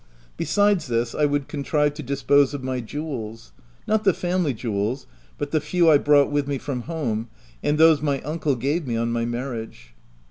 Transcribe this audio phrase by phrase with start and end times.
[0.35, 3.51] Besides this, I would contrive to dispose of my jewels—
[3.85, 5.05] not the family jewels,
[5.37, 7.29] but the few I brought with me from home,
[7.61, 9.93] and those my uncle gave me on my marriage.